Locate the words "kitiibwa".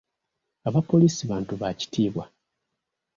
1.79-2.25